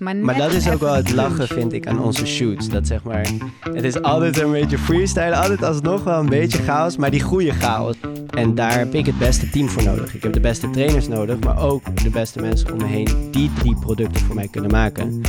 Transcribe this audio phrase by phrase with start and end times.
[0.00, 2.68] Maar, dat is ook wel het lachen, vind ik, aan onze shoots.
[2.68, 3.26] Dat zeg maar,
[3.72, 7.52] het is altijd een beetje freestyle, altijd alsnog wel een beetje chaos, maar die goede
[7.52, 7.94] chaos.
[8.30, 10.14] En daar heb ik het beste team voor nodig.
[10.14, 13.50] Ik heb de beste trainers nodig, maar ook de beste mensen om me heen die
[13.62, 15.20] die producten voor mij kunnen maken.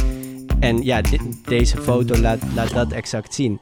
[0.60, 1.02] En ja,
[1.44, 3.60] deze foto laat, laat dat exact zien.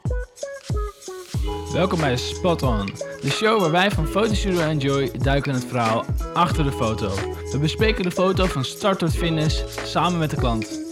[1.74, 2.90] Welkom bij Spot On,
[3.22, 7.12] de show waar wij van Fotostudio Enjoy duiken in het verhaal achter de foto.
[7.52, 10.85] We bespreken de foto van start tot finish samen met de klant.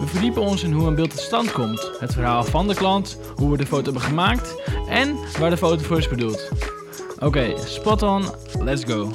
[0.00, 3.18] We verdiepen ons in hoe een beeld tot stand komt, het verhaal van de klant,
[3.36, 6.50] hoe we de foto hebben gemaakt en waar de foto voor is bedoeld.
[7.18, 8.24] Oké, Spot On,
[8.58, 9.10] let's go.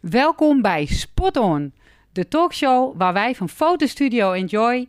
[0.00, 1.72] Welkom bij Spot On,
[2.12, 4.88] de talkshow waar wij van Fotostudio Enjoy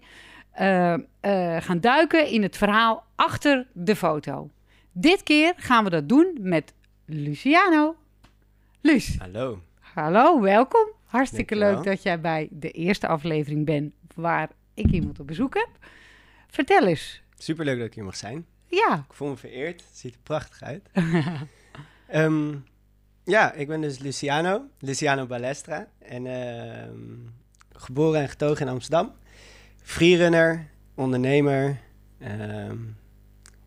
[0.52, 1.02] eh, eh,
[1.64, 4.50] gaan duiken in het verhaal achter de foto.
[4.92, 6.74] Dit keer gaan we dat doen met
[7.06, 7.96] Luciano.
[8.82, 9.62] Luc, Hallo.
[9.80, 11.02] hallo, welkom.
[11.14, 11.84] Hartstikke Dankjewel.
[11.84, 15.70] leuk dat jij bij de eerste aflevering bent waar ik iemand op bezoek heb.
[16.48, 17.22] Vertel eens.
[17.38, 18.46] Superleuk dat ik hier mag zijn.
[18.66, 19.82] Ja, Ik voel me vereerd.
[19.88, 20.90] Het ziet er prachtig uit.
[22.08, 22.56] Ehm,
[23.24, 25.88] ja, ik ben dus Luciano, Luciano Balestra.
[26.00, 27.00] En ehm,
[27.72, 29.12] geboren en getogen in Amsterdam.
[29.82, 31.78] Freerunner, ondernemer,
[32.20, 32.78] ehm,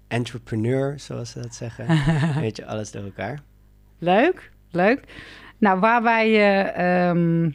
[0.09, 1.87] entrepreneur, zoals ze dat zeggen.
[2.41, 3.43] Weet je, alles door elkaar.
[3.99, 5.01] Leuk, leuk.
[5.59, 7.51] Nou, waar wij, eh, ehm,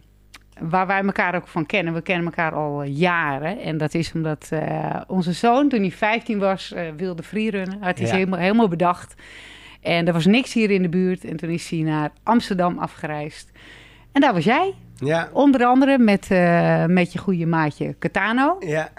[0.60, 3.60] waar wij elkaar ook van kennen, we kennen elkaar al jaren.
[3.60, 7.78] En dat is omdat eh, onze zoon, toen hij 15 was, eh, wilde freerunnen.
[7.82, 8.14] Had hij Ja.
[8.14, 9.16] helemaal, helemaal bedacht.
[9.82, 11.26] En er was niks hier in de buurt.
[11.26, 13.52] En toen is hij naar Amsterdam afgereisd.
[14.12, 18.56] En daar was jij, Ja, onder andere met, eh, met je goede maatje Catano.
[18.60, 18.90] ja,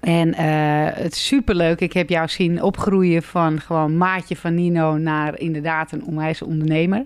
[0.00, 1.80] En eh, het is superleuk.
[1.80, 7.04] Ik heb jou zien opgroeien van gewoon maatje van Nino naar inderdaad een onwijs ondernemer.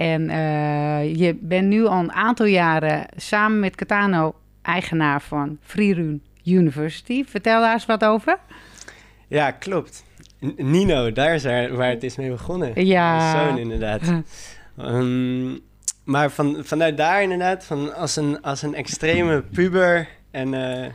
[0.00, 6.22] En eh, je bent nu al een aantal jaren samen met Catano eigenaar van Freerun
[6.44, 7.24] University.
[7.24, 8.38] Vertel daar eens wat over.
[9.28, 10.04] ja, klopt.
[10.46, 12.84] N- Nino, daar is waar, waar het is mee begonnen.
[12.84, 13.16] Ja.
[13.16, 14.02] Mijn zoon inderdaad.
[14.78, 15.50] Ehm,
[16.04, 20.86] maar van, vanuit daar inderdaad, van als, een, als een extreme puber en eh,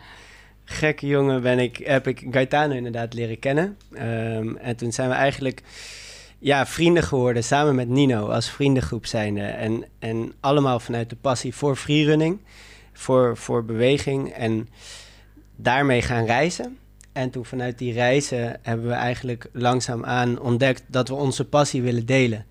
[0.63, 3.77] gekke jongen ben ik, heb ik Gaetano inderdaad leren kennen.
[3.94, 5.61] Ehm, en toen zijn we eigenlijk
[6.45, 9.41] ja, vrienden geworden samen met Nino als vriendengroep zijnde.
[9.41, 12.39] En, en allemaal vanuit de passie voor freerunning,
[12.94, 14.69] voor, voor beweging en
[15.56, 16.78] daarmee gaan reizen.
[17.13, 22.06] En toen vanuit die reizen hebben we eigenlijk langzaamaan ontdekt dat we onze passie willen
[22.06, 22.45] delen.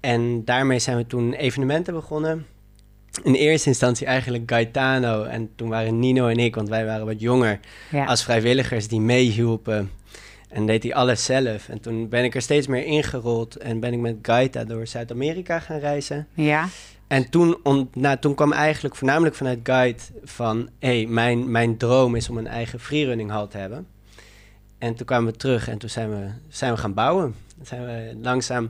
[0.00, 2.46] En daarmee zijn we toen evenementen begonnen.
[3.22, 7.20] In eerste instantie eigenlijk Gaetano en toen waren Nino en ik, want wij waren wat
[7.20, 7.60] jonger,
[7.90, 8.04] Ja.
[8.04, 9.90] als vrijwilligers die meehielpen.
[10.52, 11.68] En deed hij alles zelf.
[11.68, 15.58] En toen ben ik er steeds meer ingerold en ben ik met Gaeta door Zuid-Amerika
[15.58, 16.26] gaan reizen.
[16.34, 16.68] ja.
[17.06, 20.68] En toen, on, nou, toen kwam eigenlijk voornamelijk vanuit Guide van...
[20.78, 23.86] hé, hey, mijn, mijn droom is om een eigen freerunning hal te hebben.
[24.78, 27.34] En toen kwamen we terug en toen zijn we, zijn we gaan bouwen.
[27.56, 28.68] Toen zijn we langzaam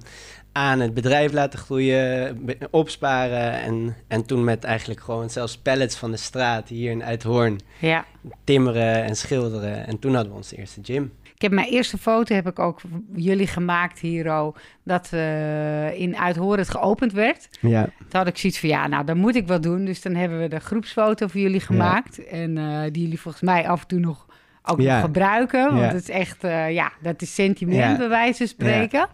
[0.52, 2.38] aan het bedrijf laten groeien,
[2.70, 3.52] opsparen...
[3.52, 7.60] En, en toen met eigenlijk gewoon zelfs pallets van de straat hier in Uithoorn...
[7.78, 8.04] ja.
[8.44, 9.86] timmeren en schilderen.
[9.86, 11.12] En toen hadden we onze eerste gym.
[11.42, 12.80] Ik heb mijn eerste foto heb ik ook
[13.14, 17.48] jullie gemaakt hier, oh, dat eh, in Uithoren het geopend werd.
[17.60, 19.84] Ja, Toen had ik zoiets van, ja, nou, dan moet ik wat doen.
[19.84, 22.26] Dus dan hebben we de groepsfoto voor jullie gemaakt.
[22.26, 24.26] En eh, die jullie volgens mij af en toe nog
[24.62, 24.94] ook Ja.
[24.94, 25.64] nog gebruiken.
[25.66, 25.86] Want Ja.
[25.86, 29.08] het is echt, eh, ja, dat is sentiment bij wijze van spreken.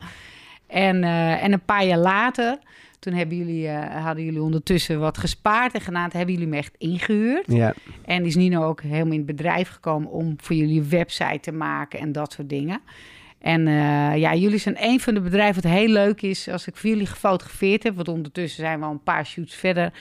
[0.66, 1.04] En,
[1.40, 2.58] en een paar jaar later,
[2.98, 6.08] toen hebben jullie, eh, hadden jullie ondertussen wat gespaard en gedaan.
[6.08, 7.44] Toen hebben jullie me echt ingehuurd.
[7.52, 11.52] ja, En is Nino ook helemaal in het bedrijf gekomen om voor jullie website te
[11.52, 12.80] maken en dat soort dingen.
[13.38, 16.48] En eh, ja, jullie zijn een van de bedrijven wat heel leuk is.
[16.48, 19.92] Als ik voor jullie gefotografeerd heb, want ondertussen zijn we al een paar shoots verder.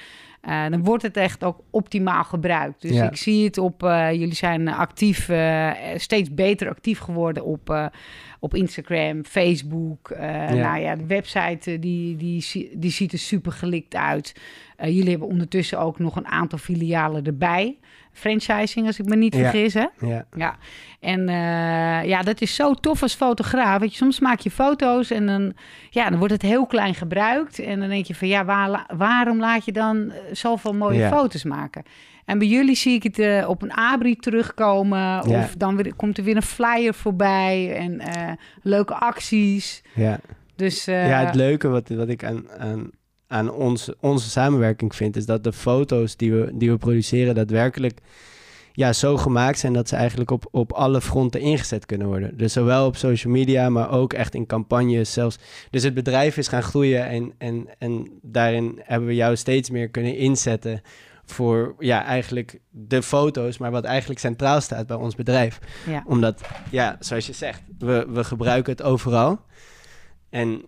[0.41, 2.81] eh, dan wordt het echt ook optimaal gebruikt.
[2.81, 3.09] Dus Ja.
[3.09, 3.81] ik zie het op,
[4.11, 5.29] jullie zijn actief,
[5.95, 7.91] steeds beter actief geworden op,
[8.39, 10.09] op Instagram, Facebook.
[10.09, 14.35] eh, Nou ja, de website eh, die, die, die ziet er super gelikt uit.
[14.75, 17.77] Eh, jullie hebben ondertussen ook nog een aantal filialen erbij.
[18.11, 19.39] Franchising, als ik me niet Ja.
[19.41, 19.85] vergis, hè?
[19.99, 20.25] ja.
[20.35, 20.57] Ja,
[20.99, 21.27] en
[22.07, 23.79] ja, dat is zo tof als fotograaf.
[23.79, 25.53] Weet je, soms maak je foto's en dan,
[25.89, 27.59] ja, dan wordt het heel klein gebruikt.
[27.59, 31.09] En dan denk je van, ja, waar, waarom laat je dan zoveel mooie Ja.
[31.09, 31.83] foto's maken?
[32.27, 34.99] En bij jullie zie ik het eh, op een abri terugkomen.
[34.99, 35.21] Ja.
[35.23, 38.31] Of dan weer, komt er weer een flyer voorbij en eh,
[38.61, 39.83] leuke acties.
[39.93, 40.19] ja.
[40.55, 42.89] Dus eh, Ja, het leuke wat, wat ik aan, aan,
[43.27, 47.99] aan onze, onze samenwerking vind, is dat de foto's die we, die we produceren daadwerkelijk
[48.71, 52.37] ja, zo gemaakt zijn dat ze eigenlijk op, op alle fronten ingezet kunnen worden.
[52.37, 55.37] Dus zowel op social media, maar ook echt in campagnes zelfs.
[55.69, 59.89] Dus het bedrijf is gaan groeien en, en, en daarin hebben we jou steeds meer
[59.89, 60.81] kunnen inzetten
[61.31, 65.59] voor ja, eigenlijk de foto's, maar wat eigenlijk centraal staat bij ons bedrijf.
[65.87, 66.03] Ja.
[66.05, 66.41] Omdat,
[66.71, 69.39] ja, zoals je zegt, we, we gebruiken het overal.
[70.29, 70.65] En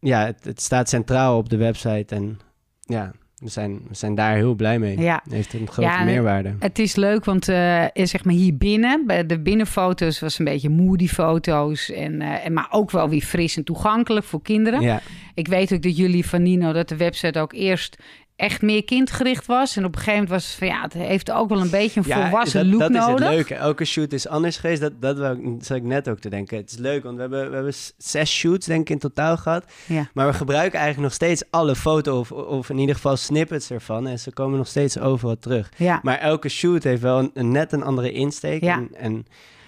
[0.00, 2.38] ja, het, het staat centraal op de website en
[2.80, 3.12] ja,
[3.44, 5.00] we zijn, we zijn daar heel blij mee.
[5.00, 5.22] Ja.
[5.28, 6.54] Heeft een grote Ja, meerwaarde.
[6.58, 10.70] Het is leuk, want eh, zeg maar hier binnen, bij de binnenfoto's was een beetje
[10.70, 11.90] moody foto's.
[11.90, 14.80] En, eh, en, maar ook wel weer fris en toegankelijk voor kinderen.
[14.80, 15.00] Ja,
[15.34, 17.96] Ik weet ook dat jullie van Nino, dat de website ook eerst
[18.36, 19.76] echt meer kindgericht was.
[19.76, 22.00] En op een gegeven moment was het van ja, het heeft ook wel een beetje
[22.00, 23.14] een volwassen dat, look dat nodig.
[23.20, 23.54] is het leuke.
[23.54, 24.80] Elke shoot is anders geweest.
[24.80, 26.56] Dat, dat wou ik- zat ik net ook te denken.
[26.56, 29.64] Het is leuk, want we hebben, we hebben zes shoots denk ik in totaal gehad.
[29.86, 30.08] Ja.
[30.14, 34.06] Maar we gebruiken eigenlijk nog steeds alle foto's of, of in ieder geval snippets ervan.
[34.06, 35.72] En ze komen nog steeds overal terug.
[35.76, 36.00] Ja.
[36.02, 38.62] Maar elke shoot heeft wel een, net een andere insteek.
[38.62, 39.26] En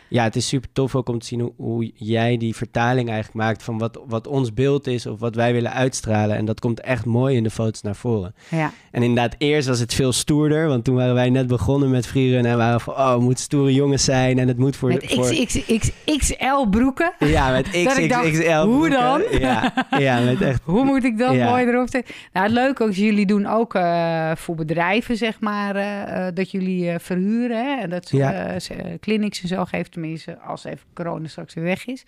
[0.08, 3.38] ja, het is super tof ook om te zien hoe, hoe jij die vertaling eigenlijk
[3.38, 6.36] maakt van wat, wat ons beeld is of wat wij willen uitstralen.
[6.36, 8.34] En dat komt echt mooi in de foto's naar voren.
[8.50, 8.72] ja.
[8.90, 12.44] En inderdaad, eerst was het veel stoerder, want toen waren wij net begonnen met vrienden
[12.46, 14.88] en waren van, oh, het moet stoere jongens zijn en het moet voor...
[14.88, 17.12] Met voor XXXL broeken.
[17.18, 18.64] ja, met XXXL.
[18.64, 19.22] hoe dan?
[19.40, 20.60] Ja, ja, met echt...
[20.64, 21.50] Hoe moet ik dat Ja.
[21.50, 22.14] mooi erop zetten?
[22.32, 26.34] Nou, het leuke ook is, jullie doen ook eh, voor bedrijven, zeg maar, eh, eh,
[26.34, 27.64] dat jullie verhuren.
[27.64, 27.80] Hè?
[27.82, 28.56] En dat ze Ja.
[29.00, 32.04] clinics en zo geven, tenminste, als even corona straks weer weg is.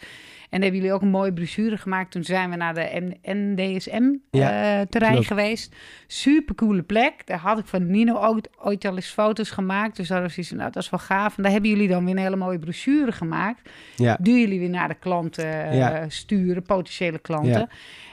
[0.51, 2.11] En hebben jullie ook een mooie brochure gemaakt.
[2.11, 5.75] Toen zijn we naar de NDSM-terrein eh, geweest.
[6.07, 7.27] Super coole plek.
[7.27, 9.97] Daar had ik van Nino ook ooit al eens foto's gemaakt.
[9.97, 11.37] Dus daar was iets nou, dat is wel gaaf.
[11.37, 14.71] En daar hebben jullie dan weer een hele mooie brochure gemaakt Ja, die jullie weer
[14.71, 17.53] naar de klanten eh, sturen, potentiële klanten.
[17.53, 17.69] Ja.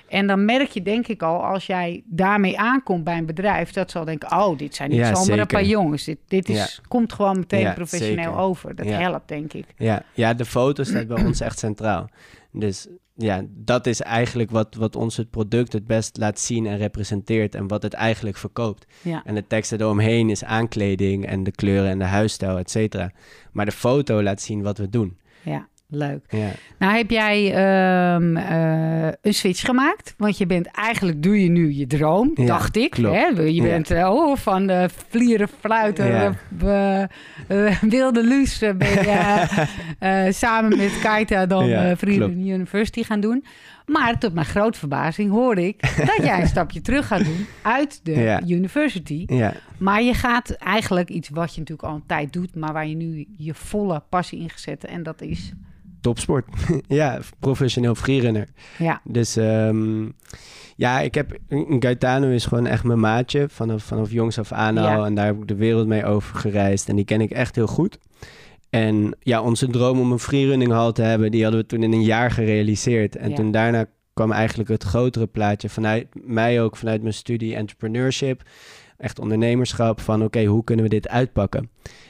[0.07, 3.91] En dan merk je denk ik al, als jij daarmee aankomt bij een bedrijf, dat
[3.91, 6.03] ze al denken, oh, dit zijn niet Ja, zomaar een paar jongens.
[6.03, 8.37] Dit, dit is, komt gewoon meteen Ja, professioneel zeker.
[8.39, 8.75] over.
[8.75, 9.65] Dat helpt, denk ik.
[9.77, 12.09] ja, ja, de foto staat bij ons echt centraal.
[12.51, 16.77] Dus ja, dat is eigenlijk wat, wat ons het product het best laat zien en
[16.77, 18.85] representeert en wat het eigenlijk verkoopt.
[19.01, 19.21] Ja.
[19.25, 23.11] En de teksten eromheen is aankleding en de kleuren en de huisstijl, et cetera.
[23.51, 25.17] Maar de foto laat zien wat we doen.
[25.43, 26.25] ja, leuk.
[26.29, 26.47] Ja,
[26.79, 31.73] Nou heb jij ehm, eh, een switch gemaakt, want je bent eigenlijk, doe je nu
[31.73, 32.89] je droom, Ja, dacht ik.
[32.89, 33.15] klopt.
[33.15, 33.25] Hè?
[33.43, 33.63] Je Ja.
[33.63, 36.33] bent eh, oh, van de vlieren, fluiten, Ja.
[37.81, 42.31] wilde luus eh, ben je samen met Kaita dan Ja, Freedom.
[42.31, 43.45] University gaan doen.
[43.85, 47.99] Maar tot mijn grote verbazing hoorde ik dat jij een stapje terug gaat doen uit
[48.03, 48.41] de Ja.
[48.47, 49.23] university.
[49.27, 52.87] ja, Maar je gaat eigenlijk iets wat je natuurlijk al een tijd doet, maar waar
[52.87, 54.85] je nu je volle passie in gezet.
[54.85, 55.51] En dat is,
[56.05, 56.45] topsport.
[56.87, 58.47] ja, professioneel freerunner.
[58.77, 60.05] ja, Dus ehm,
[60.75, 61.37] ja, ik heb...
[61.79, 64.83] Gaetano is gewoon echt mijn maatje vanaf, vanaf jongs af aan al.
[64.83, 65.05] Ja.
[65.05, 66.89] En daar heb ik de wereld mee over gereisd.
[66.89, 67.97] En die ken ik echt heel goed.
[68.69, 71.31] En ja, onze droom om een freerunning hal te hebben...
[71.31, 73.15] die hadden we toen in een jaar gerealiseerd.
[73.15, 73.35] En Ja.
[73.35, 75.69] toen daarna kwam eigenlijk het grotere plaatje...
[75.69, 78.41] vanuit mij ook, vanuit mijn studie entrepreneurship...
[78.97, 80.23] echt ondernemerschap van...
[80.23, 81.69] oké, hoe kunnen we dit uitpakken?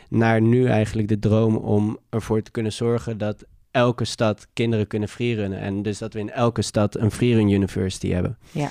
[0.10, 3.18] Naar nu eigenlijk de droom om ervoor te kunnen zorgen...
[3.18, 3.46] dat
[3.76, 5.60] elke stad kinderen kunnen freerunnen.
[5.60, 8.38] En dus dat we in elke stad een freerun university hebben.
[8.52, 8.70] Ja.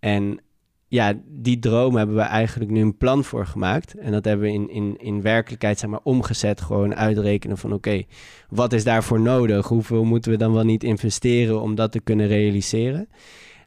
[0.00, 0.40] En
[0.88, 3.94] ja, die droom hebben we eigenlijk nu een plan voor gemaakt.
[3.94, 6.60] En dat hebben we in, in, in werkelijkheid zeg maar, omgezet.
[6.60, 8.02] Gewoon uitrekenen van oké,
[8.48, 9.68] wat is daarvoor nodig?
[9.68, 13.08] Hoeveel moeten we dan wel niet investeren om dat te kunnen realiseren?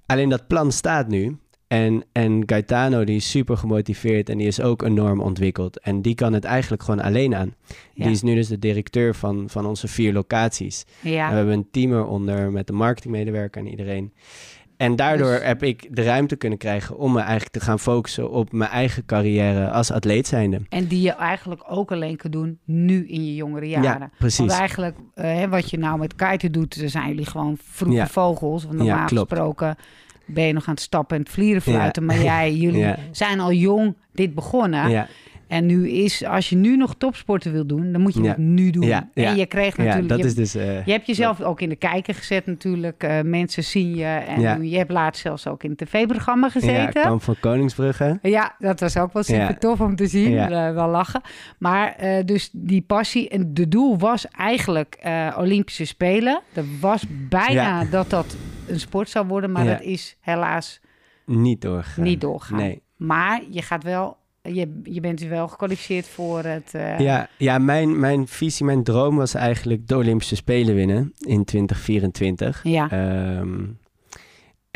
[0.06, 1.38] Alleen dat plan staat nu.
[1.68, 5.80] En, en Gaetano die is super gemotiveerd en die is ook enorm ontwikkeld.
[5.80, 7.54] En die kan het eigenlijk gewoon alleen aan.
[7.94, 8.04] Ja.
[8.04, 10.86] Die is nu dus de directeur van, van onze vier locaties.
[11.02, 11.24] ja.
[11.26, 14.14] En we hebben een team eronder met de marketingmedewerker en iedereen.
[14.78, 18.30] En daardoor Dus- heb ik de ruimte kunnen krijgen om me eigenlijk te gaan focussen
[18.32, 20.62] op mijn eigen carrière als atleet zijnde.
[20.70, 24.00] En die je eigenlijk ook alleen kan doen nu in je jongere jaren.
[24.00, 24.38] Ja, precies.
[24.40, 28.08] Want eigenlijk, eh, wat je nou met kiten doet, zijn jullie gewoon vroege Ja.
[28.08, 28.64] vogels.
[28.64, 29.30] Want normaal Ja, klopt.
[29.30, 29.76] gesproken
[30.28, 32.06] ben je nog aan het stappen en het vlieren fluiten.
[32.06, 32.98] Maar jij, jullie Ja.
[33.12, 34.90] zijn al jong dit begonnen.
[34.90, 35.08] Ja,
[35.48, 38.28] En nu is, als je nu nog topsporten wil doen, dan moet je Ja.
[38.30, 38.86] het nu doen.
[38.86, 39.30] Ja, ja.
[39.30, 40.10] En je kreeg ja natuurlijk...
[40.10, 40.56] dat je, is dus...
[40.56, 43.04] eh, je hebt jezelf ook in de kijker gezet natuurlijk.
[43.04, 44.06] Eh, mensen zien je.
[44.06, 44.58] En Ja.
[44.62, 47.02] je hebt laatst zelfs ook in het tv-programma ja, gezeten.
[47.02, 48.20] kamp van Koningsbrugge.
[48.22, 49.54] Ja, dat was ook wel super Ja.
[49.54, 50.30] tof om te zien.
[50.32, 50.68] Ja.
[50.68, 51.22] Eh, wel lachen.
[51.58, 53.30] Maar dus die passie.
[53.30, 54.98] En de doel was eigenlijk
[55.38, 56.42] Olympische Spelen.
[56.54, 57.86] Er was bijna Ja.
[57.92, 58.36] dat dat
[58.68, 59.52] een sport zou worden.
[59.52, 59.72] Maar Ja.
[59.72, 60.80] dat is helaas
[61.26, 62.04] Niet doorgegaan.
[62.04, 62.58] niet doorgaan.
[62.58, 62.82] Nee.
[62.96, 64.18] Maar je gaat wel...
[64.42, 66.74] Je, je bent wel gekwalificeerd voor het...
[66.74, 71.44] eh, Ja, ja mijn, mijn visie, mijn droom was eigenlijk de Olympische Spelen winnen in
[71.46, 72.60] 2024.
[72.64, 72.90] ja.
[72.92, 73.64] Ehm,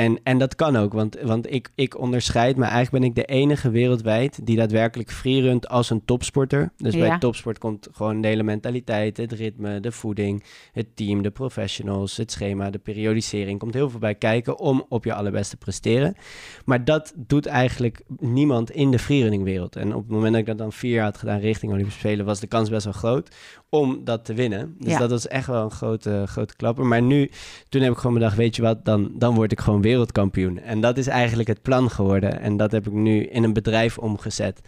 [0.02, 2.64] En, en dat kan ook, want, want ik, ik onderscheid me.
[2.64, 6.72] Eigenlijk ben ik de enige wereldwijd die daadwerkelijk freerunt als een topsporter.
[6.78, 11.32] Dus bij topsport komt gewoon de hele mentaliteit, het ritme, de voeding, het team, de
[11.32, 13.60] professionals, het schema, de periodisering.
[13.60, 16.16] Komt heel veel bij kijken om op je allerbeste te presteren.
[16.66, 19.76] Maar dat doet eigenlijk niemand in de freerunningwereld.
[19.76, 22.26] En op het moment dat ik dat dan vier jaar had gedaan richting Olympische Spelen,
[22.26, 23.36] was de kans best wel groot
[23.74, 24.76] om dat te winnen.
[24.80, 25.00] Dus Ja.
[25.00, 26.86] dat was echt wel een grote, grote klapper.
[26.86, 27.32] Maar nu,
[27.70, 30.60] toen heb ik gewoon bedacht, weet je wat, dan, dan word ik gewoon wereldkampioen.
[30.60, 32.40] En dat is eigenlijk het plan geworden.
[32.40, 34.62] En dat heb ik nu in een bedrijf omgezet.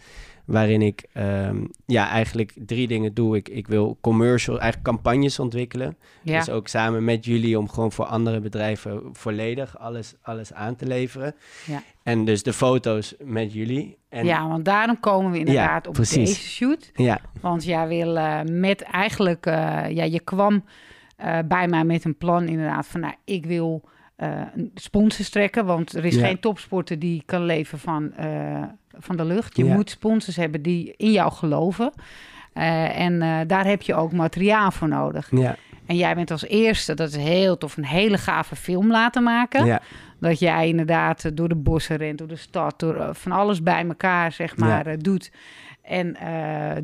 [0.44, 3.36] Waarin ik ehm, ja, eigenlijk drie dingen doe.
[3.36, 5.96] Ik, ik wil commercial, eigenlijk campagnes ontwikkelen.
[6.22, 6.38] Ja.
[6.38, 10.86] Dus ook samen met jullie om gewoon voor andere bedrijven volledig alles, alles aan te
[10.86, 11.34] leveren.
[11.66, 11.82] Ja.
[12.02, 13.98] En dus de foto's met jullie.
[14.08, 16.28] En, ja, want daarom komen we inderdaad op precies.
[16.28, 16.90] deze shoot.
[16.94, 19.54] ja, Want jij wil eh, met eigenlijk, eh,
[19.90, 20.64] ja, je kwam
[21.16, 23.82] eh, bij mij met een plan inderdaad van, nou, ik wil
[24.74, 26.26] sponsors trekken, want er is Ja.
[26.26, 28.12] geen topsporter die kan leven van,
[28.98, 29.56] van de lucht.
[29.56, 29.74] Je Ja.
[29.74, 31.92] moet sponsors hebben die in jou geloven.
[32.52, 35.28] Eh, en eh, daar heb je ook materiaal voor nodig.
[35.30, 39.22] ja, En jij bent als eerste, dat is heel tof, een hele gave film laten
[39.22, 39.64] maken.
[39.66, 39.80] ja,
[40.20, 43.86] Dat jij inderdaad eh, door de bossen rent, door de stad, door van alles bij
[43.86, 45.30] elkaar, zeg maar, doet.
[45.82, 46.16] En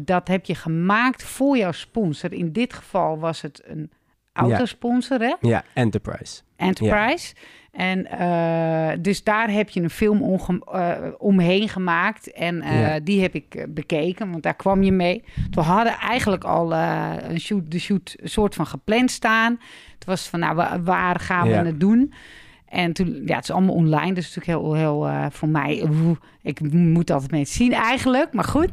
[0.01, 2.33] dat heb je gemaakt voor jouw sponsor.
[2.33, 3.91] In dit geval was het een
[4.33, 5.35] autosponsor, hè?
[5.41, 6.43] ja, Enterprise.
[6.57, 7.35] Enterprise.
[7.71, 10.39] En eh, dus daar heb je een film
[10.73, 12.33] eh, omheen gemaakt.
[12.33, 13.01] En eh, Ja.
[13.01, 15.25] die heb ik bekeken, want daar kwam je mee.
[15.51, 19.61] We hadden eigenlijk al een shoot, de shoot een soort van gepland staan.
[19.95, 21.65] Het was van, nou, wa- waar gaan we Ja.
[21.65, 22.13] het doen?
[22.69, 25.89] En toen, ja, het is allemaal online, dus natuurlijk heel, heel voor mij,
[26.43, 28.69] ik moet altijd mensen zien eigenlijk, maar goed.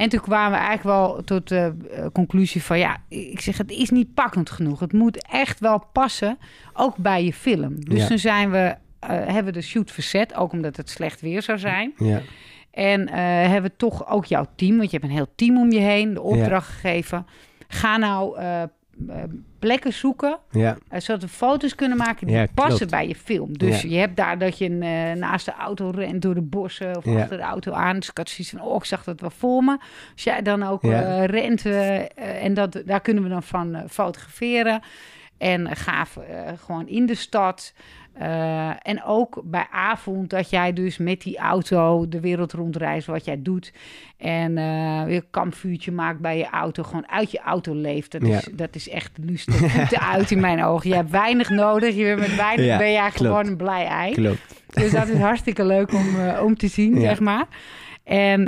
[0.00, 3.70] En toen kwamen we eigenlijk wel tot de eh, conclusie van, ja, ik zeg, het
[3.70, 4.80] is niet pakkend genoeg.
[4.80, 6.38] Het moet echt wel passen,
[6.72, 7.84] ook bij je film.
[7.84, 8.06] Dus Ja.
[8.06, 11.58] toen zijn we, eh, hebben we de shoot verzet, ook omdat het slecht weer zou
[11.58, 11.92] zijn.
[11.96, 12.20] Ja,
[12.70, 13.14] En eh,
[13.50, 16.14] hebben we toch ook jouw team, want je hebt een heel team om je heen,
[16.14, 17.26] de opdracht gegeven.
[17.68, 18.62] Ga nou eh,
[19.58, 22.90] plekken zoeken ja, eh, zodat we foto's kunnen maken die Ja, passen klopt.
[22.90, 23.58] bij je film.
[23.58, 23.88] Dus Ja.
[23.88, 27.36] je hebt daar dat je eh, naast de auto rent door de bossen of achter
[27.36, 27.98] de auto aan.
[27.98, 29.78] Dus ik had zoiets van, oh, ik zag dat wel voor me.
[30.12, 32.06] Als jij dan ook eh, rent eh, eh,
[32.44, 34.80] en dat, daar kunnen we dan van eh, fotograferen.
[35.38, 37.72] En eh, gaaf eh, gewoon in de stad.
[38.12, 43.24] Eh, en ook bij avond dat jij dus met die auto de wereld rondreist, wat
[43.24, 43.72] jij doet.
[44.16, 46.82] En eh, weer een kampvuurtje maakt bij je auto.
[46.82, 48.12] Gewoon uit je auto leeft.
[48.12, 48.36] Dat, Ja.
[48.36, 49.10] is, dat is echt.
[49.46, 50.88] Voeten uit in mijn ogen.
[50.90, 51.94] Je hebt weinig nodig.
[51.94, 54.12] Je bent met weinig Ja, ben jij gewoon een blij ei.
[54.12, 54.62] klopt.
[54.70, 57.00] Dus dat is hartstikke leuk om, eh, om te zien, Ja.
[57.00, 57.46] zeg maar.
[58.04, 58.44] En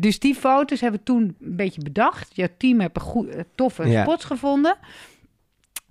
[0.00, 2.36] dus die foto's hebben we toen een beetje bedacht.
[2.36, 4.76] Jouw team heeft een goede, toffe spots gevonden.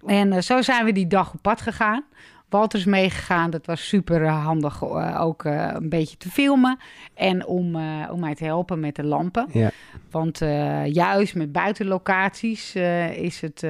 [0.05, 2.03] En zo zijn we die dag op pad gegaan.
[2.49, 3.49] Walter is meegegaan.
[3.49, 6.77] Dat was super eh, handig eh, ook eh, een beetje te filmen.
[7.13, 7.75] En om,
[8.11, 9.47] om mij te helpen met de lampen.
[9.51, 9.71] Ja,
[10.11, 10.39] Want
[10.85, 12.75] juist met buitenlocaties
[13.15, 13.65] is het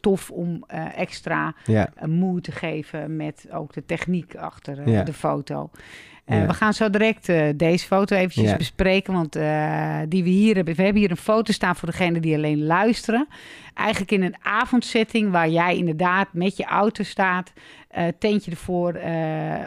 [0.00, 5.02] tof om extra ja, een moe te geven met ook de techniek achter Ja.
[5.02, 5.70] de foto.
[6.24, 6.46] Eh, Ja.
[6.46, 8.56] We gaan zo direct eh, deze foto eventjes Ja.
[8.56, 12.20] bespreken, want eh, die we hier hebben, we hebben hier een foto staan voor degene
[12.20, 13.28] die alleen luisteren.
[13.74, 17.52] Eigenlijk in een avondsetting waar jij inderdaad met je auto staat,
[18.18, 18.98] tentje ervoor,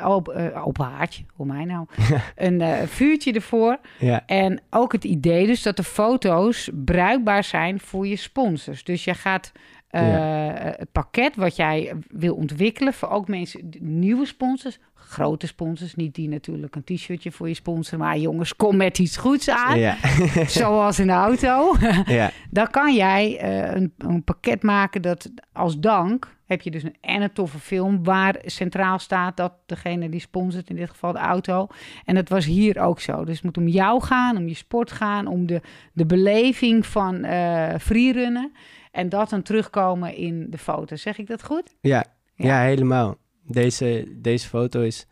[0.06, 0.28] op,
[0.66, 1.88] open haartje, hoe mij nou,
[2.36, 3.78] een vuurtje ervoor.
[4.00, 8.84] ja, En ook het idee dus dat de foto's bruikbaar zijn voor je sponsors.
[8.84, 9.52] Dus je gaat
[9.90, 16.30] het pakket wat jij wil ontwikkelen voor ook mensen, nieuwe sponsors, grote sponsors, niet die
[16.30, 19.98] natuurlijk een t-shirtje voor je sponsor, maar jongens, kom met iets goeds aan, ja,
[20.48, 21.76] zoals een auto.
[22.06, 26.84] ja, Dan kan jij eh, een, een pakket maken dat als dank heb je dus
[26.84, 31.12] een, en een toffe film waar centraal staat dat degene die sponsort, in dit geval
[31.12, 31.68] de auto.
[32.06, 33.26] En dat was hier ook zo.
[33.26, 35.62] Dus het moet om jou gaan, om je sport gaan, om de,
[35.94, 38.52] de beleving van eh freerunnen.
[38.92, 40.96] En dat dan terugkomen in de foto.
[40.96, 41.76] Zeg ik dat goed?
[41.82, 42.46] ja, Ja.
[42.48, 43.18] ja, helemaal.
[43.48, 45.06] Deze, deze foto is,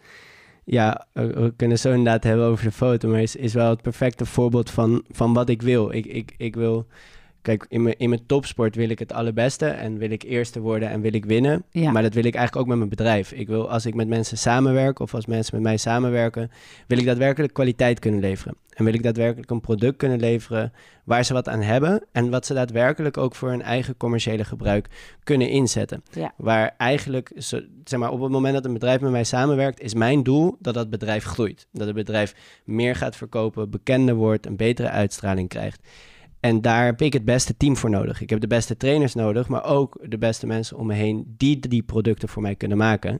[0.63, 4.25] ja, we kunnen zo inderdaad hebben over de foto, maar is, is wel het perfecte
[4.25, 5.91] voorbeeld van, van wat ik wil.
[5.91, 6.87] Ik, ik, ik wil,
[7.43, 10.89] kijk, in mijn, in mijn topsport wil ik het allerbeste en wil ik eerste worden
[10.89, 11.63] en wil ik winnen.
[11.71, 11.91] Ja.
[11.91, 13.31] Maar dat wil ik eigenlijk ook met mijn bedrijf.
[13.31, 16.51] Ik wil, als ik met mensen samenwerk of als mensen met mij samenwerken,
[16.87, 18.55] wil ik daadwerkelijk kwaliteit kunnen leveren.
[18.73, 20.73] En wil ik daadwerkelijk een product kunnen leveren
[21.03, 24.87] waar ze wat aan hebben en wat ze daadwerkelijk ook voor hun eigen commerciële gebruik
[25.23, 26.03] kunnen inzetten.
[26.11, 26.33] Ja.
[26.37, 27.31] Waar eigenlijk,
[27.83, 30.73] zeg maar, op het moment dat een bedrijf met mij samenwerkt, is mijn doel dat
[30.73, 31.67] dat bedrijf groeit.
[31.71, 35.87] Dat het bedrijf meer gaat verkopen, bekender wordt, een betere uitstraling krijgt.
[36.43, 38.21] En daar heb ik het beste team voor nodig.
[38.21, 41.59] Ik heb de beste trainers nodig, maar ook de beste mensen om me heen die
[41.59, 43.19] die producten voor mij kunnen maken.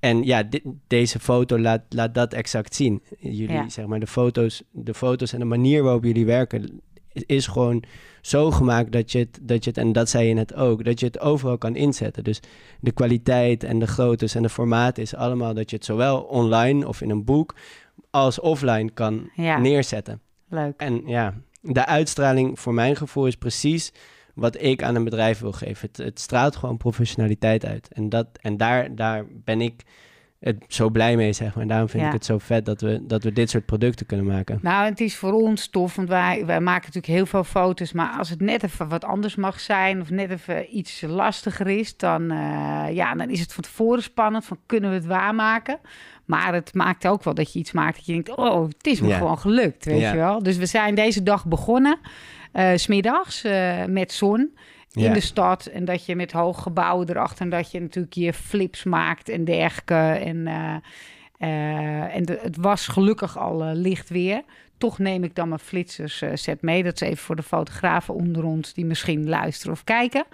[0.00, 3.02] en ja, di- deze foto laat, laat dat exact zien.
[3.18, 3.68] Jullie, Ja.
[3.68, 6.80] zeg maar, de foto's, de foto's en de manier waarop jullie werken
[7.12, 7.82] is, is gewoon
[8.20, 11.00] zo gemaakt dat je, het, dat je het, en dat zei je net ook, dat
[11.00, 12.24] je het overal kan inzetten.
[12.24, 12.40] Dus
[12.80, 16.88] de kwaliteit en de groottes en de formaat is allemaal dat je het zowel online
[16.88, 17.54] of in een boek
[18.10, 19.58] als offline kan Ja.
[19.58, 20.20] neerzetten.
[20.48, 20.74] Leuk.
[20.80, 23.92] En ja, de uitstraling voor mijn gevoel is precies
[24.34, 25.88] wat ik aan een bedrijf wil geven.
[25.88, 27.88] Het, het straalt gewoon professionaliteit uit.
[27.92, 29.82] En, dat, en daar, daar ben ik
[30.40, 31.62] het zo blij mee, zeg maar.
[31.62, 32.08] En daarom vind Ja.
[32.08, 34.58] ik het zo vet dat we, dat we dit soort producten kunnen maken.
[34.62, 37.92] Nou, het is voor ons tof, want wij, wij maken natuurlijk heel veel foto's.
[37.92, 41.96] Maar als het net even wat anders mag zijn of net even iets lastiger is,
[41.96, 45.78] dan, eh, ja, dan is het van tevoren spannend van kunnen we het waarmaken.
[46.28, 49.00] Maar het maakt ook wel dat je iets maakt dat je denkt, oh, het is
[49.00, 49.16] me Ja.
[49.16, 50.10] gewoon gelukt, weet Ja.
[50.10, 50.42] je wel.
[50.42, 51.98] Dus we zijn deze dag begonnen,
[52.52, 54.40] eh, s smiddags, eh, met zon
[54.92, 55.12] in Ja.
[55.12, 55.66] de stad.
[55.66, 59.44] En dat je met hoge gebouwen erachter, en dat je natuurlijk je flips maakt en
[59.44, 59.94] dergelijke.
[60.24, 60.74] En, eh,
[61.38, 64.42] eh, en de- het was gelukkig al eh, licht weer.
[64.78, 66.82] Toch neem ik dan mijn flitsers eh, set mee.
[66.82, 70.24] Dat is even voor de fotografen onder ons die misschien luisteren of kijken.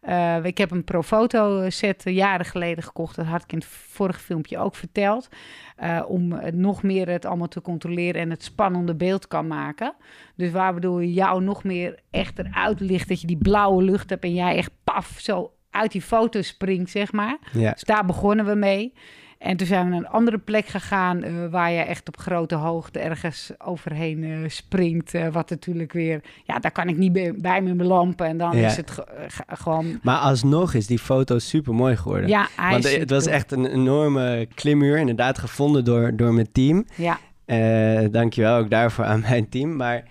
[0.00, 3.16] Eh, ik heb een Profoto set eh, jaren geleden gekocht.
[3.16, 5.28] Dat had ik in het vorige filmpje ook verteld.
[5.76, 9.94] Eh, om het nog meer het allemaal te controleren en het spannende beeld kan maken.
[10.36, 13.08] Dus waardoor je jou nog meer echt eruit ligt.
[13.08, 16.90] Dat je die blauwe lucht hebt en jij echt paf zo uit die foto springt,
[16.90, 17.38] zeg maar.
[17.52, 18.92] Ja, Dus daar begonnen we mee.
[19.40, 22.54] En toen zijn we naar een andere plek gegaan eh, waar je echt op grote
[22.54, 25.14] hoogte ergens overheen eh, springt.
[25.14, 28.26] eh, wat natuurlijk weer, ja, daar kan ik niet bij, bij met mijn lampen.
[28.26, 28.66] En dan Ja.
[28.66, 32.28] is het ge- ge- gewoon, maar alsnog is die foto super mooi geworden.
[32.28, 36.86] ja, hij Want het was echt een enorme klimuur, inderdaad gevonden door, door mijn team.
[36.96, 37.18] Ja,
[38.10, 39.76] dankjewel ook daarvoor aan mijn team.
[39.76, 40.02] Maar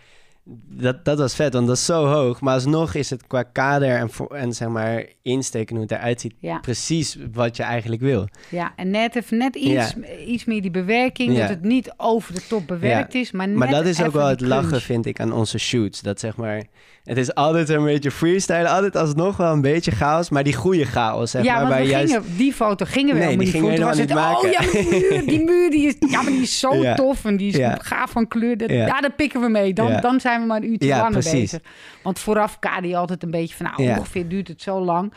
[0.70, 2.42] dat, dat was vet, want dat is zo hoog.
[2.42, 6.22] Maar alsnog is het qua kader en, voor, en zeg maar insteken hoe het eruit
[6.22, 6.34] ziet...
[6.40, 8.28] ja, precies wat je eigenlijk wil.
[8.50, 8.74] ja.
[8.76, 9.94] En net even net iets,
[10.28, 11.38] iets meer die bewerking.
[11.38, 13.32] Dat het niet over de top bewerkt is.
[13.32, 16.02] Maar, Maar dat is ook wel het lachen, vind ik, aan onze shoots.
[16.02, 16.64] Dat zeg maar...
[17.10, 20.30] Het is altijd een beetje freestyle, altijd alsnog wel een beetje chaos.
[20.30, 21.62] Maar die goede chaos, zeg ja, maar.
[21.62, 22.14] want waar we juist...
[22.14, 24.74] gingen, die foto gingen we Nee, helemaal die niet gingen was helemaal het, niet oh
[24.74, 26.96] ja, die muur, die muur die is, ja, maar die is zo Ja.
[26.96, 27.78] tof en die is Ja.
[27.82, 28.58] gaaf van kleur.
[28.58, 28.86] Dat, Ja.
[28.86, 29.02] ja.
[29.02, 29.74] daar pikken we mee.
[29.74, 31.32] Dan, dan zijn we maar een uurtje langer precies.
[31.34, 31.60] bezig.
[32.04, 35.14] Want vooraf kader je altijd een beetje van, nou, ongeveer duurt het zo lang.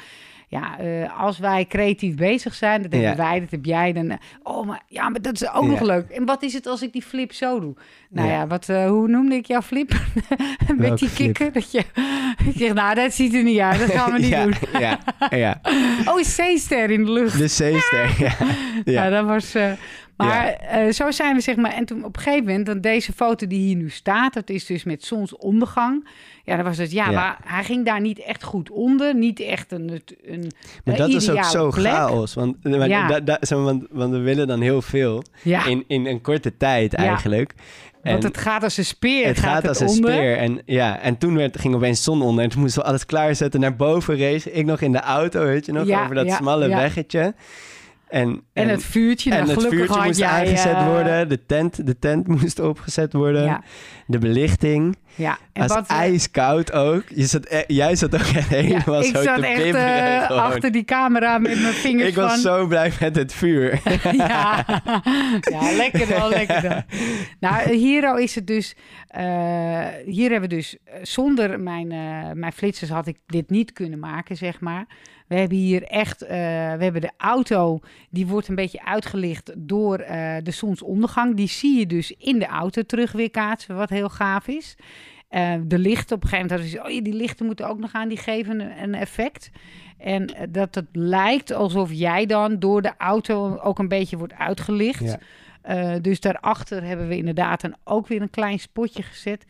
[0.53, 2.99] Ja, eh, als wij creatief bezig zijn, dat Ja.
[2.99, 4.11] hebben wij, dat heb jij, dan...
[4.11, 5.69] eh, oh, maar ja, maar dat is ook Ja.
[5.71, 6.09] nog leuk.
[6.11, 7.75] En wat is het als ik die flip zo doe?
[8.11, 8.35] Nou Ja.
[8.35, 9.89] ja, wat, eh, hoe noemde ik jouw flip?
[10.69, 11.79] Met Welke die kikker, dat je...
[12.51, 14.55] ik zeg, nou, dat ziet er niet uit, dat gaan we niet doen.
[14.81, 14.99] ja,
[15.31, 15.61] ja.
[16.05, 17.39] Oh, een C-ster in de lucht.
[17.39, 18.33] De C-ster, ja.
[18.85, 19.09] Ja, ja.
[19.11, 19.55] dat was.
[20.17, 21.73] Eh, maar eh, zo zijn we zeg maar.
[21.73, 24.67] En toen op een gegeven moment, dan deze foto die hier nu staat, dat is
[24.67, 26.09] dus met zonsondergang.
[26.45, 27.11] Ja, dan was het ja, Ja.
[27.11, 30.03] maar hij ging daar niet echt goed onder, niet echt een.
[30.25, 30.51] een
[30.85, 31.93] Maar dat is ook zo plek.
[31.93, 32.35] chaos.
[32.35, 33.07] Want, maar Ja.
[33.09, 36.57] da- da- zeg maar, want, want we willen dan heel veel in, in een korte
[36.57, 36.99] tijd Ja.
[36.99, 37.55] eigenlijk.
[38.03, 39.27] want het gaat als een speer.
[39.27, 40.13] het gaat het als een onder.
[40.13, 40.37] speer.
[40.37, 42.45] En, ja, en toen werd, ging opeens zon onder.
[42.45, 43.61] En toen moesten we alles klaarzetten.
[43.61, 44.53] Naar boven race.
[44.53, 45.87] Ik nog in de auto, weet je nog?
[45.87, 46.77] Ja, over dat ja, smalle ja.
[46.77, 47.35] weggetje.
[48.13, 51.29] En, En het vuurtje, en nou, het vuurtje moest jij, aangezet eh, worden.
[51.29, 53.45] De tent, de tent moest opgezet worden.
[53.45, 53.63] Ja,
[54.07, 54.97] De belichting.
[55.15, 55.39] ja.
[55.53, 57.03] En was wat we- ijskoud ook.
[57.09, 60.19] Je zat, e- jij zat ook echt helemaal ja, ik zo zat te echt bibberen.
[60.21, 60.43] eh, gewoon.
[60.43, 63.81] achter die camera met mijn vingers Ik was zo blij met het vuur.
[64.13, 64.65] ja.
[65.41, 66.83] ja, lekker dan, lekker dan.
[67.41, 68.75] Nou, hier is het dus...
[69.07, 70.77] eh, hier hebben we dus...
[70.85, 74.87] eh, Zonder mijn, eh, mijn flitsers had ik dit niet kunnen maken, zeg maar.
[75.29, 76.23] We hebben hier echt...
[76.23, 76.29] eh,
[76.77, 77.81] we hebben de auto,
[78.11, 81.37] die wordt een beetje uitgelicht door eh, de zonsondergang.
[81.37, 84.77] Die zie je dus in de auto terug weer kaatsen, wat heel gaaf is.
[85.29, 87.79] Eh, de lichten, op een gegeven moment hadden ze gezegd, oh die lichten moeten ook
[87.79, 89.51] nog aan, die geven een, een effect.
[89.99, 95.19] En dat het lijkt alsof jij dan door de auto ook een beetje wordt uitgelicht.
[95.65, 95.99] Ja.
[95.99, 99.45] Dus daarachter hebben we inderdaad een, ook weer een klein spotje gezet.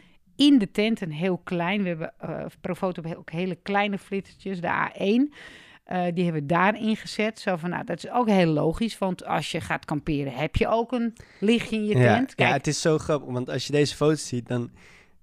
[0.46, 1.82] In de tent, een heel klein.
[1.82, 5.34] We hebben eh Profoto hebben ook hele kleine flitsertjes, de A1.
[5.84, 7.40] Eh, die hebben we daarin gezet.
[7.40, 8.98] Zo van, nou, dat is ook heel logisch.
[8.98, 12.14] Want als je gaat kamperen, heb je ook een lichtje in je ja.
[12.14, 12.28] tent.
[12.28, 13.32] ja, Kijk, het is zo grappig.
[13.32, 14.70] Want als je deze foto ziet, dan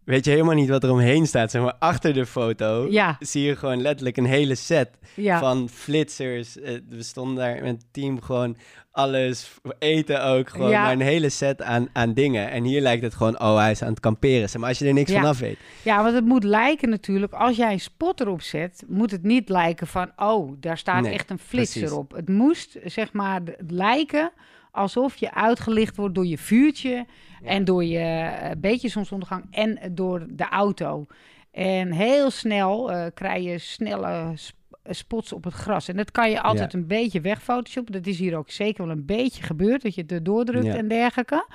[0.09, 1.51] weet je helemaal niet wat er omheen staat.
[1.51, 3.15] Zeg maar, achter de foto Ja.
[3.19, 6.59] zie je gewoon letterlijk een hele set ja, van flitsers.
[6.59, 8.57] Eh, we stonden daar met het team gewoon
[8.91, 10.49] alles, eten ook.
[10.49, 10.81] Gewoon Ja.
[10.83, 12.49] maar een hele set aan, aan dingen.
[12.51, 14.49] En hier lijkt het gewoon, oh, hij is aan het kamperen.
[14.49, 15.57] Zeg maar als je er niks van af weet.
[15.83, 19.49] ja, want het moet lijken natuurlijk, als jij een spot erop zet, moet het niet
[19.49, 21.97] lijken van, oh, daar staat Nee, echt een flitser precies.
[21.97, 22.11] op.
[22.11, 24.31] Het moest, zeg maar, lijken
[24.71, 27.05] alsof je uitgelicht wordt door je vuurtje
[27.43, 31.05] en door je eh, beetje zonsondergang en door de auto.
[31.51, 35.87] En heel snel eh, krijg je snelle sp- eh, spots op het gras.
[35.87, 37.93] En dat kan je altijd een beetje wegphotoshoppen.
[37.93, 40.75] Dat is hier ook zeker wel een beetje gebeurd, dat je het erdoor drukt Ja.
[40.75, 41.47] en dergelijke.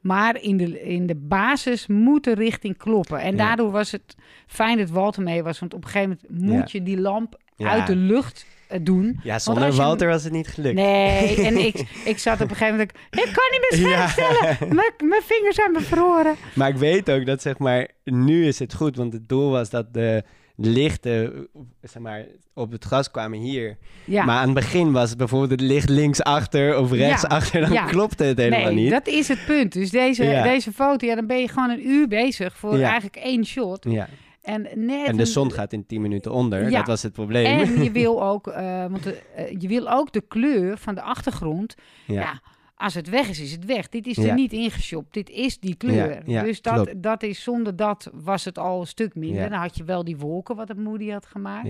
[0.00, 3.20] Maar in de, in de basis moet de richting kloppen.
[3.20, 5.58] En daardoor was het fijn dat Walter mee was.
[5.58, 9.20] Want op een gegeven moment moet je die lamp uit de lucht eh, doen.
[9.22, 10.74] Ja, zonder je- Walter was het niet gelukt.
[10.74, 12.90] Nee, en ik, ik zat op een gegeven moment...
[13.10, 14.08] Ik kan niet meer scherp Ja.
[14.08, 14.74] stellen.
[14.74, 16.34] Mijn, mijn vingers zijn bevroren.
[16.54, 18.96] Maar ik weet ook dat, zeg maar, nu is het goed.
[18.96, 20.22] Want het doel was dat de
[20.56, 21.48] lichten,
[21.82, 22.24] zeg maar,
[22.54, 23.76] op het gras kwamen hier.
[24.04, 24.24] Ja.
[24.24, 27.28] Maar aan het begin was het bijvoorbeeld het licht links achter of rechts Ja.
[27.28, 27.60] achter.
[27.60, 27.84] Dan Ja.
[27.84, 28.90] klopte het helemaal nee, niet.
[28.90, 29.72] dat is het punt.
[29.72, 33.44] Dus deze, deze foto, ja, dan ben je gewoon een uur bezig voor eigenlijk één
[33.46, 33.86] shot.
[33.88, 34.08] Ja.
[34.46, 36.70] En, net En de zon gaat in 10 minuten onder.
[36.70, 36.78] Ja.
[36.78, 37.46] Dat was het probleem.
[37.46, 41.02] En je wil ook, eh, want de, eh, je wil ook de kleur van de
[41.02, 41.74] achtergrond.
[42.06, 42.20] Ja.
[42.20, 42.40] ja.
[42.76, 43.88] als het weg is, is het weg.
[43.88, 44.34] Dit is er Ja.
[44.34, 45.14] niet ingeshopt.
[45.14, 46.24] Dit is die kleur.
[46.24, 47.02] Dus dat, klopt.
[47.02, 49.50] dat is zonder dat was het al een stuk minder.
[49.50, 51.68] Dan had je wel die wolken wat het Moody had gemaakt.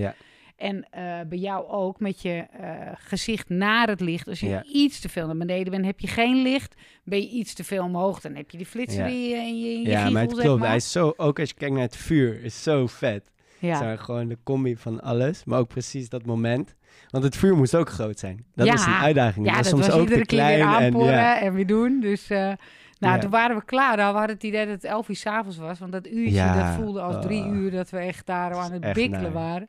[0.57, 4.29] En eh, bij jou ook met je eh, gezicht naar het licht.
[4.29, 4.65] Als je Ja.
[4.73, 6.75] iets te veel naar beneden bent, heb je geen licht.
[7.05, 9.11] Ben je iets te veel omhoog, dan heb je die flitser Ja.
[9.11, 10.59] in je, in je, ja, maar het klopt.
[10.59, 10.67] maar.
[10.69, 13.31] Hij is zo, ook als je kijkt naar het vuur, is zo vet.
[13.59, 13.81] ja.
[13.81, 16.75] Maar, gewoon de combi van alles, maar ook precies dat moment.
[17.11, 18.45] Want het vuur moest ook groot zijn.
[18.55, 18.73] Dat Ja.
[18.75, 19.47] is een uitdaging.
[19.47, 20.69] ja, dat dat was soms was ook iedere te keer weer klein.
[20.79, 21.41] En, aanporen ja.
[21.41, 22.01] en weer doen.
[22.01, 23.19] Dus eh, nou, Ja.
[23.19, 23.97] toen waren we klaar.
[23.97, 25.79] Dan hadden het idee dat het elf uur s'avonds was.
[25.79, 27.55] Want dat uurtje, dat voelde als drie oh.
[27.55, 29.67] uur dat we echt daar aan het bikkelen waren.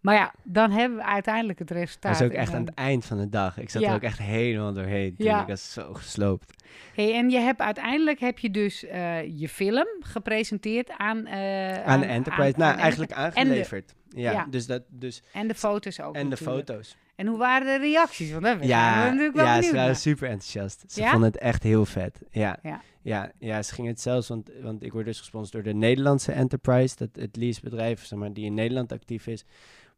[0.00, 2.12] Maar ja, dan hebben we uiteindelijk het resultaat.
[2.12, 3.58] Dat was ook echt aan het eind van de dag.
[3.58, 3.88] Ik zat Ja.
[3.88, 5.16] er ook echt helemaal doorheen.
[5.16, 5.40] Toen Ja.
[5.40, 6.52] Ik was zo gesloopt.
[6.94, 11.26] Hey, en je hebt uiteindelijk heb je dus eh, je film gepresenteerd aan...
[11.26, 12.58] eh, Aan de Enterprise.
[12.58, 13.94] nou, aan eigenlijk aangeleverd.
[14.08, 14.46] ja, ja.
[14.50, 16.96] Dus dat, dus, En de foto's ook en de foto's.
[17.16, 18.32] En hoe waren de reacties?
[18.32, 19.96] Want we Ja, natuurlijk wel ja ze waren naar.
[19.96, 20.84] super enthousiast.
[20.86, 21.10] Ze Ja?
[21.10, 22.22] vonden het echt heel vet.
[22.30, 22.80] Ja, Ja.
[23.02, 23.30] ja.
[23.38, 26.96] ja, ze gingen het zelfs, want, want ik word dus gesponsord door de Nederlandse Enterprise,
[26.96, 29.44] dat, het leasebedrijf zeg maar, die in Nederland actief is.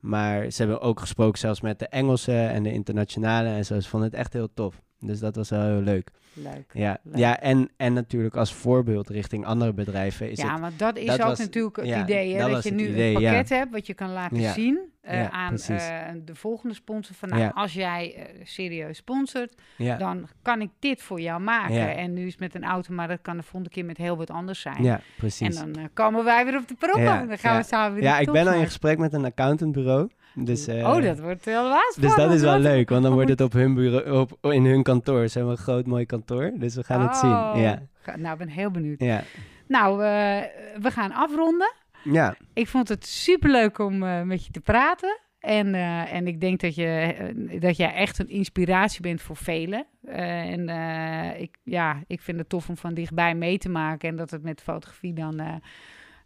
[0.03, 3.81] Maar ze hebben ook gesproken zelfs met de Engelse en de internationale en zo.
[3.81, 4.83] Ze vonden het echt heel tof.
[5.03, 6.11] Dus dat was wel heel leuk.
[6.35, 6.71] Leuk.
[6.73, 7.17] Ja, Leuk.
[7.17, 10.61] ja en, en natuurlijk als voorbeeld richting andere bedrijven is ja, het...
[10.61, 12.35] maar dat is dat ook was- natuurlijk het ja, idee.
[12.35, 13.31] Hè, dat je nu idee, een ja.
[13.31, 14.53] pakket hebt wat je kan laten Ja.
[14.53, 17.17] zien eh, aan eh, de volgende sponsor.
[17.17, 19.55] Van nou, als jij eh, serieus sponsort,
[19.99, 21.97] dan kan ik dit voor jou maken.
[21.97, 24.17] En nu is het met een auto, maar dat kan de volgende keer met heel
[24.17, 24.83] wat anders zijn.
[24.83, 25.57] ja en precies.
[25.59, 26.97] dan eh, komen wij weer op de prop.
[26.97, 30.09] Ja, Dan gaan we samen weer Ja, ik ben al in gesprek met een accountantbureau.
[30.35, 32.01] Dus, eh, oh, dat wordt wel laatst.
[32.01, 34.83] Dus dat is wel leuk, want dan wordt het op hun bureau, op, in hun
[34.83, 35.29] kantoor.
[35.29, 37.53] Ze hebben een groot mooi kantoor, dus we gaan het Oh.
[37.55, 37.63] zien.
[37.63, 37.83] Ja,
[38.17, 39.01] Nou, ik ben heel benieuwd.
[39.01, 39.23] ja,
[39.69, 40.41] Nou, eh,
[40.81, 41.73] we gaan afronden.
[42.05, 42.37] ja.
[42.53, 45.21] Ik vond het superleuk om eh, met je te praten.
[45.41, 49.37] En, eh, en ik denk dat, je, eh, dat jij echt een inspiratie bent voor
[49.37, 49.87] velen.
[50.05, 54.09] Eh, en eh, ik, ja, ik vind het tof om van dichtbij mee te maken.
[54.09, 55.55] En dat het met fotografie dan eh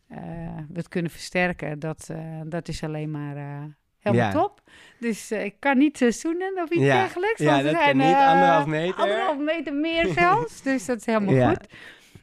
[0.08, 0.18] eh,
[0.68, 1.78] we het kunnen versterken.
[1.78, 3.62] Dat, eh, dat is alleen maar eh,
[4.06, 4.32] helemaal Ja.
[4.40, 4.60] top.
[5.00, 6.94] Dus eh, ik kan niet eh, zoenen of iets Ja.
[6.98, 7.40] dergelijks.
[7.40, 8.16] Ja, dat zijn, kan niet.
[8.16, 8.94] eh, Anderhalf meter.
[9.00, 10.62] Anderhalf meter meer zelfs.
[10.62, 11.48] dus dat is helemaal Ja.
[11.48, 11.66] goed.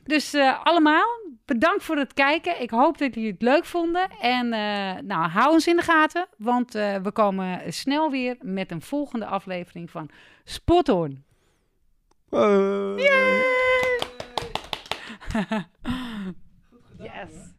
[0.04, 1.08] Dus eh, allemaal,
[1.46, 2.62] bedankt voor het kijken.
[2.62, 4.10] Ik hoop dat jullie het leuk vonden.
[4.22, 8.72] En eh, nou, hou ons in de gaten, want eh, we komen snel weer met
[8.72, 10.10] een volgende aflevering van
[10.44, 11.24] Spot On.
[12.30, 12.98] Oh.
[16.98, 17.53] Yes.